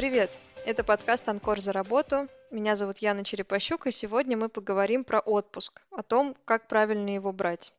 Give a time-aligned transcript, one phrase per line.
[0.00, 0.30] Привет!
[0.64, 2.26] Это подкаст «Анкор за работу».
[2.50, 7.34] Меня зовут Яна Черепащук, и сегодня мы поговорим про отпуск, о том, как правильно его
[7.34, 7.74] брать.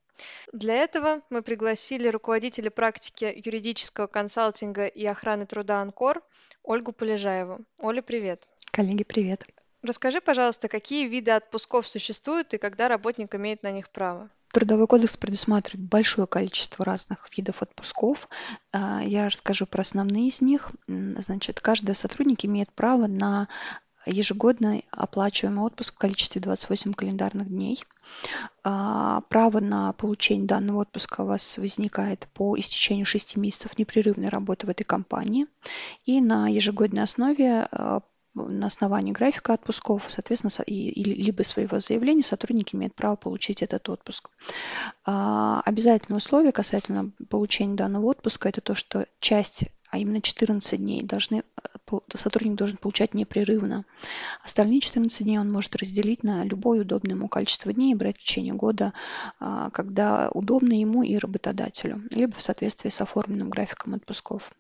[0.54, 6.22] Для этого мы пригласили руководителя практики юридического консалтинга и охраны труда «Анкор»
[6.62, 7.62] Ольгу Полежаеву.
[7.80, 8.48] Оля, привет!
[8.70, 9.44] Коллеги, привет!
[9.82, 14.30] Расскажи, пожалуйста, какие виды отпусков существуют и когда работник имеет на них право?
[14.52, 18.28] Трудовой кодекс предусматривает большое количество разных видов отпусков.
[18.72, 20.72] А, я расскажу про основные из них.
[20.88, 23.48] Значит, каждый сотрудник имеет право на
[24.06, 27.84] ежегодно оплачиваемый отпуск в количестве 28 календарных дней.
[28.64, 34.68] А, право на получение данного отпуска у вас возникает по истечению 6 месяцев непрерывной работы
[34.68, 35.48] в этой компании.
[36.06, 38.02] И на ежегодной основе а,
[38.34, 44.30] на основании графика отпусков, соответственно, и, либо своего заявления сотрудник имеет право получить этот отпуск.
[45.06, 51.04] А, обязательное условие касательно получения данного отпуска– это то, что часть а именно 14 дней
[51.04, 51.44] должны,
[52.16, 53.84] сотрудник должен получать непрерывно.
[54.42, 58.22] Остальные 14 дней он может разделить на любое удобное ему количество дней и брать в
[58.22, 58.94] течение года,
[59.42, 64.54] а, когда удобно ему и работодателю, либо в соответствии с оформленным графиком отпусков.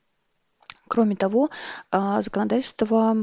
[0.91, 1.49] Кроме того,
[1.89, 3.15] а, законодательство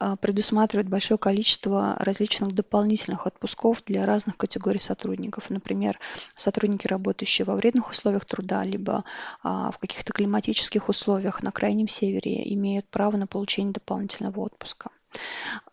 [0.00, 5.50] а, предусматривает большое количество различных дополнительных отпусков для разных категорий сотрудников.
[5.50, 6.00] Например,
[6.34, 9.04] сотрудники, работающие во вредных условиях труда, либо
[9.44, 14.90] а, в каких-то климатических условиях на Крайнем Севере, имеют право на получение дополнительного отпуска.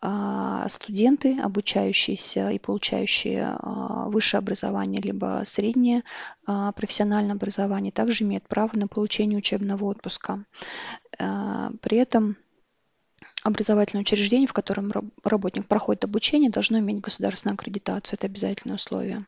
[0.02, 3.58] А, студенты, обучающиеся и получающие
[4.08, 6.04] высшее образование, либо среднее
[6.46, 10.44] профессиональное образование, также имеют право на получение учебного отпуска.
[11.18, 12.38] При этом
[13.44, 14.92] образовательное учреждение, в котором
[15.24, 18.18] работник проходит обучение, должно иметь государственную аккредитацию.
[18.18, 19.26] Это обязательное условие.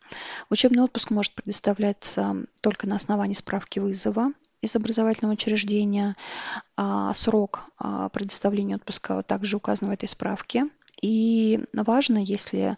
[0.50, 6.16] Учебный отпуск может предоставляться только на основании справки вызова из образовательного учреждения.
[6.76, 10.68] А срок а, предоставления отпуска также указан в этой справке.
[11.02, 12.78] И важно, если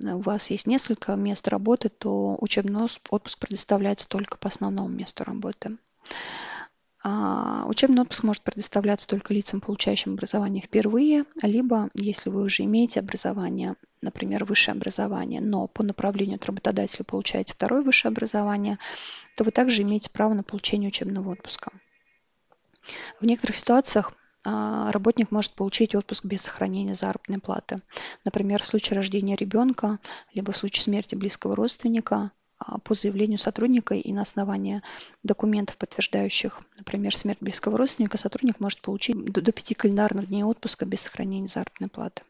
[0.00, 5.76] у вас есть несколько мест работы, то учебный отпуск предоставляется только по основному месту работы.
[7.04, 13.00] А, учебный отпуск может предоставляться только лицам, получающим образование впервые, либо если вы уже имеете
[13.00, 18.78] образование, например, высшее образование, но по направлению от работодателя получаете второе высшее образование,
[19.36, 21.72] то вы также имеете право на получение учебного отпуска.
[23.20, 24.12] В некоторых ситуациях
[24.44, 27.82] а, работник может получить отпуск без сохранения заработной платы.
[28.24, 29.98] Например, в случае рождения ребенка,
[30.32, 34.82] либо в случае смерти близкого родственника, а, по заявлению сотрудника и на основании
[35.22, 41.02] документов, подтверждающих, например, смерть близкого родственника, сотрудник может получить до 5 календарных дней отпуска без
[41.02, 42.22] сохранения заработной платы.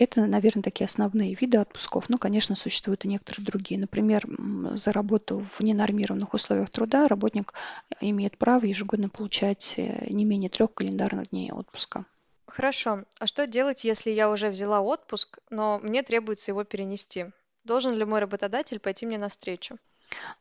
[0.00, 2.08] Это, наверное, такие основные виды отпусков.
[2.08, 3.78] Ну, конечно, существуют и некоторые другие.
[3.78, 4.26] Например,
[4.74, 7.52] за работу в ненормированных условиях труда работник
[8.00, 12.06] имеет право ежегодно получать э, не менее трех календарных дней отпуска.
[12.46, 13.04] Хорошо.
[13.18, 17.26] А что делать, если я уже взяла отпуск, но мне требуется его перенести?
[17.64, 19.76] Должен ли мой работодатель пойти мне навстречу?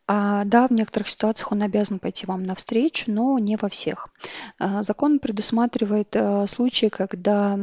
[0.07, 4.09] А, да, в некоторых ситуациях он обязан пойти вам навстречу, но не во всех.
[4.57, 7.57] А, закон предусматривает а, случаи, когда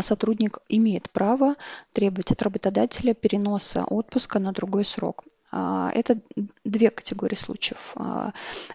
[0.00, 1.56] сотрудник имеет право
[1.92, 5.24] требовать от работодателя переноса отпуска на другой срок.
[5.52, 6.20] А, это
[6.64, 7.92] две категории случаев.
[7.96, 8.32] А,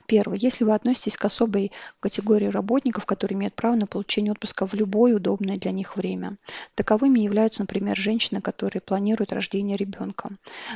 [0.07, 0.37] первое.
[0.37, 5.15] Если вы относитесь к особой категории работников, которые имеют право на получение отпуска в любое
[5.15, 6.37] удобное для них время.
[6.75, 10.31] Таковыми являются, например, женщины, которые планируют рождение ребенка.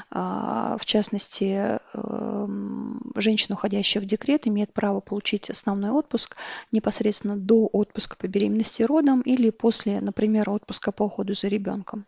[0.09, 6.37] А, в частности, эм, женщина, уходящая в декрет, имеет право получить основной отпуск
[6.71, 12.05] непосредственно до отпуска по беременности и родам или после, например, отпуска по уходу за ребенком.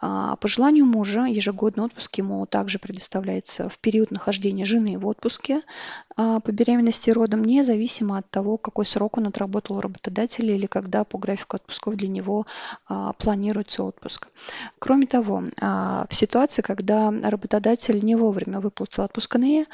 [0.00, 5.62] По желанию мужа ежегодный отпуск ему также предоставляется предоставляется в период нахождения жены в отпуске
[6.16, 11.04] по беременности и родам, независимо от того, какой срок он отработал у работодателя или когда
[11.04, 12.46] по графику отпусков для него
[12.86, 14.28] а, планируется отпуск.
[14.78, 19.66] Кроме того, а, в ситуации, когда работодатель не вовремя выплатил отпускные,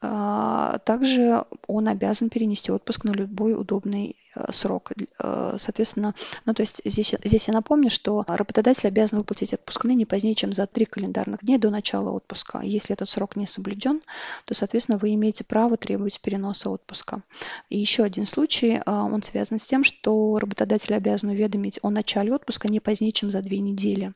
[0.00, 4.14] также он обязан перенести отпуск на любой удобный
[4.50, 4.92] срок.
[5.18, 6.14] Соответственно,
[6.46, 10.52] ну то есть здесь, здесь я напомню, что работодатель обязан выплатить отпускные не позднее, чем
[10.52, 12.60] за три календарных дня до начала отпуска.
[12.62, 14.00] Если этот срок не соблюден,
[14.44, 17.22] то, соответственно, вы имеете право требовать переноса отпуска.
[17.70, 22.34] И еще один случай, э, он связан с тем, что работодатель обязан уведомить о начале
[22.34, 24.12] отпуска не позднее, чем за две недели.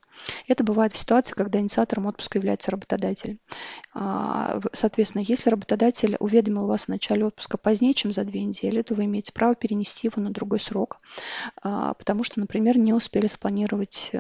[0.49, 3.39] Это бывает в ситуации, когда инициатором отпуска является работодатель.
[3.95, 9.07] Соответственно, если работодатель уведомил вас о начале отпуска позднее, чем за две недели, то вы
[9.07, 10.99] имеете право перенести его на другой срок,
[11.63, 14.13] а, потому что, например, не успели спланировать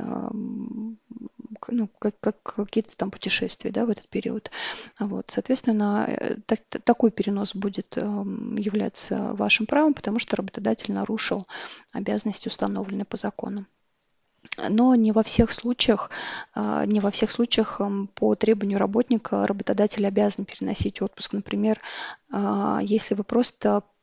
[1.69, 4.51] ну, как, как какие-то там путешествия, да, в этот период.
[4.99, 11.47] Вот, соответственно, э, так, такой перенос будет эм, являться вашим правом, потому что работодатель нарушил
[11.93, 13.67] обязанности, установленные по закону.
[14.69, 16.11] Но не во всех случаях,
[16.55, 21.33] а, не во всех случаях эм, по требованию работника работодатель обязан переносить отпуск.
[21.33, 21.81] Например,
[22.31, 24.02] а, если вы просто Э,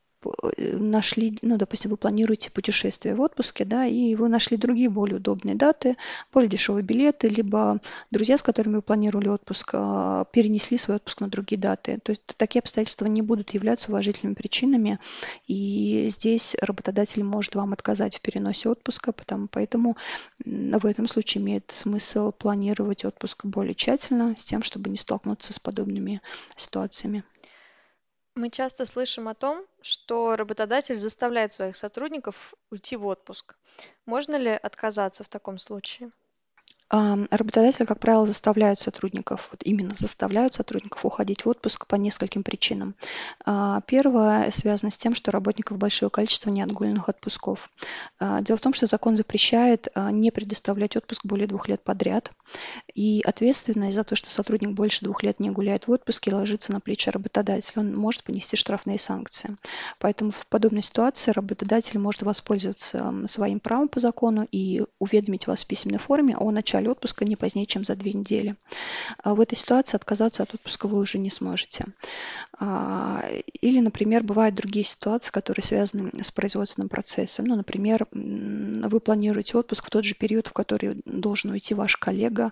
[0.55, 5.55] нашли, ну, допустим, вы планируете путешествие в отпуске, да, и вы нашли другие более удобные
[5.55, 5.95] даты,
[6.33, 7.79] более дешевые билеты, либо
[8.11, 11.99] друзья, с которыми вы планировали отпуск, а, перенесли свой отпуск на другие даты.
[12.03, 14.99] То есть такие обстоятельства не будут являться уважительными причинами,
[15.47, 19.95] и здесь работодатель может вам отказать в переносе отпуска, потому, поэтому
[20.45, 25.59] в этом случае имеет смысл планировать отпуск более тщательно, с тем, чтобы не столкнуться с
[25.59, 26.21] подобными
[26.55, 27.23] ситуациями.
[28.39, 33.57] Мы часто слышим о том, что работодатель заставляет своих сотрудников уйти в отпуск.
[34.05, 36.09] Можно ли отказаться в таком случае?
[36.89, 42.95] Работодатели, как правило, заставляют сотрудников, вот именно заставляют сотрудников уходить в отпуск по нескольким причинам.
[43.45, 47.69] А, первое связано с тем, что работников большое количество неотгульных отпусков.
[48.19, 52.31] А, дело в том, что закон запрещает а, не предоставлять отпуск более двух лет подряд,
[52.95, 56.79] и ответственность за то, что сотрудник больше двух лет не гуляет в отпуске, ложится на
[56.79, 57.81] плечи работодателя.
[57.81, 59.57] Он может понести штрафные санкции.
[59.99, 65.67] Поэтому в подобной ситуации работодатель может воспользоваться своим правом по закону и уведомить вас в
[65.67, 68.55] письменной форме о начале начале отпуска не позднее, чем за две недели.
[69.23, 71.85] А в этой ситуации отказаться от отпуска вы уже не сможете.
[72.59, 73.23] А,
[73.61, 77.45] или, например, бывают другие ситуации, которые связаны с производственным процессом.
[77.45, 82.51] Ну, например, вы планируете отпуск в тот же период, в который должен уйти ваш коллега,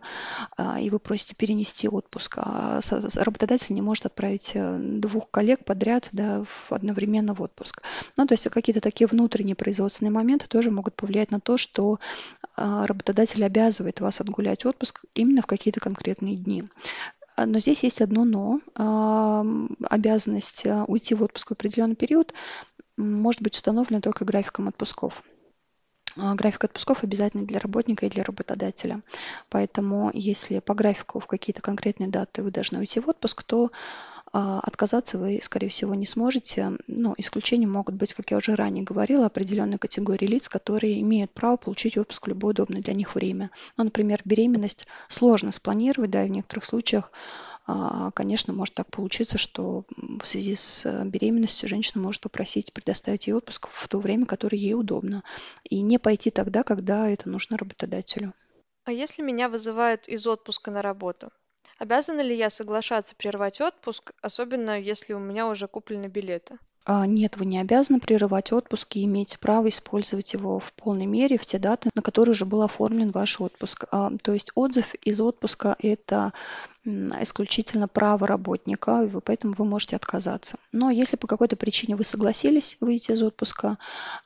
[0.57, 2.37] а, и вы просите перенести отпуск.
[2.39, 2.79] А
[3.15, 7.81] работодатель не может отправить э, двух коллег подряд да, одновременно в отпуск.
[8.17, 11.99] Ну, то есть какие-то такие внутренние производственные моменты тоже могут повлиять на то, что
[12.55, 16.63] работодатель обязывает вас отгулять отпуск именно в какие-то конкретные дни.
[17.35, 18.59] А, но здесь есть одно но.
[19.89, 22.33] Обязанность а, уйти в отпуск в определенный период
[22.97, 25.23] может быть установлена только графиком отпусков.
[26.17, 29.03] А, график отпусков обязательный для работника и для работодателя.
[29.49, 34.16] Поэтому если по графику в какие-то конкретные даты вы должны уйти в отпуск, то а,
[34.31, 36.73] отказаться вы, скорее всего, не сможете.
[36.87, 41.57] Ну, исключением могут быть, как я уже ранее говорила, определенные категории лиц, которые имеют право
[41.57, 43.51] получить отпуск в любое удобное для них время.
[43.77, 47.11] Ну, например, беременность сложно спланировать, да, и в некоторых случаях
[47.69, 53.33] а, конечно, может так получиться, что в связи с беременностью женщина может попросить предоставить ей
[53.33, 55.21] отпуск в то время, которое ей удобно,
[55.63, 58.33] и не пойти тогда, когда это нужно работодателю.
[58.85, 61.29] А если меня вызывают из отпуска на работу?
[61.79, 66.57] Обязана ли я соглашаться прервать отпуск, особенно если у меня уже куплены билеты?
[66.89, 71.37] А, нет, вы не обязаны прерывать отпуск и имеете право использовать его в полной мере
[71.37, 73.83] в те даты, на которые уже был оформлен ваш отпуск.
[73.91, 76.31] А, то есть отзыв из отпуска– это
[76.87, 80.57] исключительно право работника, поэтому вы можете отказаться.
[80.71, 83.77] Но если по какой-то причине вы согласились выйти из отпуска,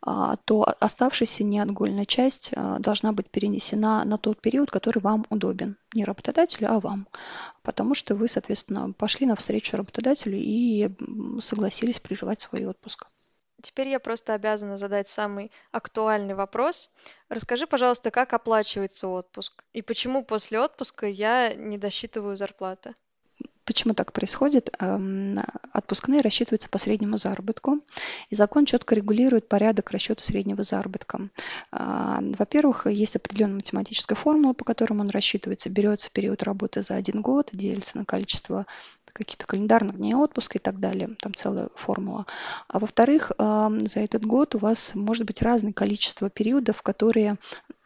[0.02, 5.78] а, то оставшаяся неотгольная часть а, должна быть перенесена на тот период, который вам удобен.
[5.94, 7.08] Не работодателю, а вам.
[7.64, 10.90] Потому что вы, соответственно, пошли навстречу работодателю и
[11.40, 13.08] согласились прерывать свой отпуск.
[13.62, 16.90] Теперь я просто обязана задать самый актуальный вопрос.
[17.30, 22.94] Расскажи, пожалуйста, как оплачивается отпуск и почему после отпуска я не досчитываю зарплаты?
[23.64, 24.76] Почему так происходит?
[25.72, 27.80] Отпускные рассчитываются по среднему заработку,
[28.30, 31.30] и закон четко регулирует порядок расчета среднего заработка.
[31.72, 35.70] А, во-первых, есть определенная математическая формула, по которой он рассчитывается.
[35.70, 38.66] Берется период работы за один год, делится на количество
[39.14, 41.16] каких-то календарных дней отпуска и так далее.
[41.20, 42.26] Там целая формула.
[42.68, 47.38] А во-вторых, за этот год у вас может быть разное количество периодов, которые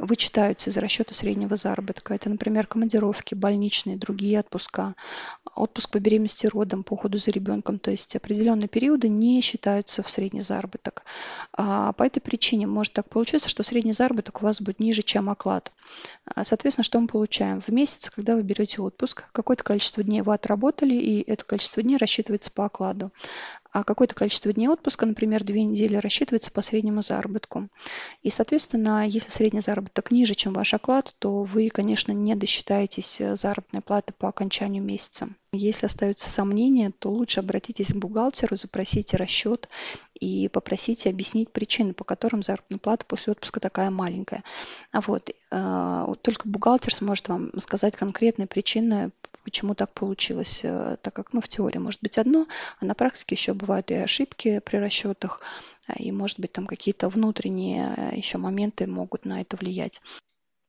[0.06, 2.14] вычитаются из расчета среднего заработка.
[2.14, 4.96] Это, например, командировки, больничные, другие отпуска,
[5.56, 7.80] отпуск по беременности родом, по уходу за ребенком.
[7.80, 11.04] То есть определенные периоды не считаются в средний заработок.
[11.54, 15.30] А по этой причине может так получиться, что средний заработок у вас будет ниже, чем
[15.30, 15.72] оклад.
[16.26, 17.62] А, соответственно, что мы получаем?
[17.62, 21.98] В месяц, когда вы берете отпуск, какое-то количество дней вы отработали, и это количество дней
[21.98, 23.12] рассчитывается по окладу
[23.76, 27.68] а какое-то количество дней отпуска, например, две недели, рассчитывается по среднему заработку.
[28.24, 33.36] И, соответственно, если средний заработок ниже, чем ваш оклад, то вы, конечно, не досчитаетесь э,
[33.36, 35.28] заработной платы по окончанию месяца.
[35.52, 39.68] Если остаются сомнения, то лучше обратитесь к бухгалтеру, запросите расчет
[40.18, 44.44] и попросите объяснить причины, по которым заработная плата после отпуска такая маленькая.
[44.92, 49.12] А вот, только бухгалтер сможет вам сказать конкретные причины,
[49.46, 52.48] почему так получилось, э, так как ну, в теории может быть одно,
[52.82, 55.42] а на практике еще бывают и ошибки при расчетах,
[55.96, 60.02] и может быть там какие-то внутренние еще моменты могут на это влиять.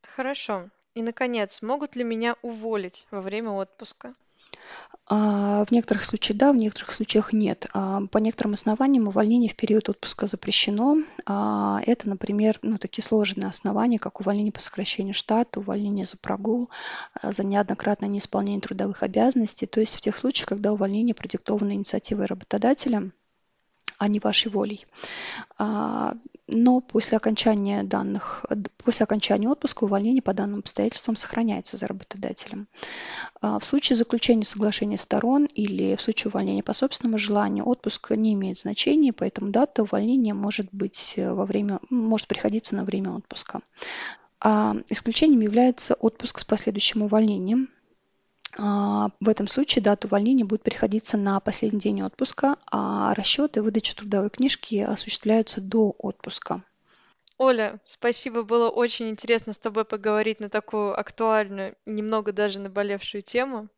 [0.02, 0.71] Хорошо.
[0.95, 4.14] И, наконец, могут ли меня уволить во время отпуска?
[5.09, 7.67] А, в некоторых случаях да, в некоторых случаях нет.
[7.73, 10.99] А, по некоторым основаниям увольнение в период отпуска запрещено.
[11.26, 16.71] А, это, например, ну, такие сложные основания, как увольнение по сокращению штата, увольнение за прогул,
[17.23, 19.67] за неоднократное неисполнение трудовых обязанностей.
[19.67, 23.11] То есть в тех случаях, когда увольнение продиктовано инициативой работодателя–
[23.99, 24.87] а не вашей волей.
[25.59, 26.15] А,
[26.49, 28.45] но после окончания данных,
[28.85, 32.69] после окончания отпуска увольнение по данным обстоятельствам сохраняется за работодателем.
[33.41, 38.35] А, в случае заключения соглашения сторон или в случае увольнения по собственному желанию отпуск не
[38.35, 43.61] имеет значения, поэтому дата увольнения может быть во время, может приходиться на время отпуска.
[44.41, 47.69] А исключением является отпуск с последующим увольнением.
[48.59, 53.95] А, в этом случае дата увольнения будет приходиться на последний день отпуска, а расчеты выдачи
[53.95, 56.63] трудовой книжки осуществляются до отпуска.
[57.39, 63.69] Оля, спасибо, было очень интересно с тобой поговорить на такую актуальную, немного даже наболевшую тему.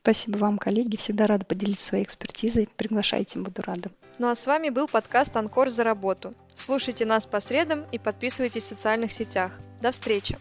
[0.00, 0.96] Спасибо вам, коллеги.
[0.96, 2.68] Всегда рада поделиться своей экспертизой.
[2.76, 3.90] Приглашайте, буду рада.
[4.18, 6.34] Ну а с вами был подкаст «Анкор за работу».
[6.54, 9.58] Слушайте нас по средам и подписывайтесь в социальных сетях.
[9.82, 10.38] До встречи!